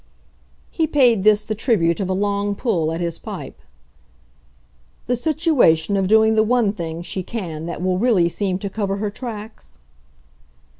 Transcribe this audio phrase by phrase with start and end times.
[0.71, 3.61] He paid this the tribute of a long pull at his pipe.
[5.05, 8.95] "The situation of doing the one thing she can that will really seem to cover
[8.95, 9.77] her tracks?"